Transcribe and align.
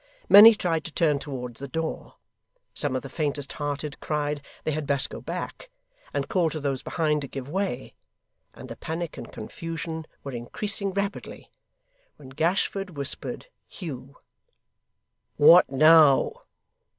Many 0.27 0.55
tried 0.55 0.83
to 0.85 0.91
turn 0.91 1.19
towards 1.19 1.59
the 1.59 1.67
door; 1.67 2.15
some 2.73 2.95
of 2.95 3.03
the 3.03 3.07
faintest 3.07 3.53
hearted 3.53 3.99
cried 3.99 4.41
they 4.63 4.71
had 4.71 4.87
best 4.87 5.11
go 5.11 5.21
back, 5.21 5.69
and 6.11 6.27
called 6.27 6.53
to 6.53 6.59
those 6.59 6.81
behind 6.81 7.21
to 7.21 7.27
give 7.27 7.47
way; 7.47 7.93
and 8.55 8.67
the 8.67 8.75
panic 8.75 9.15
and 9.15 9.31
confusion 9.31 10.07
were 10.23 10.31
increasing 10.31 10.91
rapidly, 10.91 11.51
when 12.15 12.29
Gashford 12.29 12.97
whispered 12.97 13.45
Hugh. 13.67 14.17
'What 15.37 15.69
now! 15.69 16.45